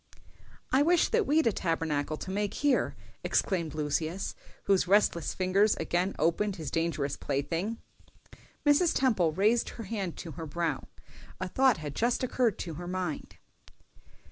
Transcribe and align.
]"I 0.71 0.81
wish 0.81 1.09
that 1.09 1.27
we'd 1.27 1.45
a 1.45 1.51
Tabernacle 1.51 2.17
to 2.17 2.31
make 2.31 2.55
here," 2.55 2.95
exclaimed 3.23 3.75
Lucius, 3.75 4.33
whose 4.63 4.87
restless 4.87 5.35
fingers 5.35 5.75
again 5.75 6.15
opened 6.17 6.55
his 6.55 6.71
dangerous 6.71 7.15
plaything. 7.15 7.77
Mrs. 8.65 8.95
Temple 8.95 9.31
raised 9.31 9.69
her 9.77 9.83
hand 9.83 10.17
to 10.17 10.31
her 10.31 10.47
brow: 10.47 10.85
a 11.39 11.47
thought 11.47 11.77
had 11.77 11.93
just 11.93 12.23
occurred 12.23 12.57
to 12.57 12.73
her 12.81 12.87
mind. 12.87 13.37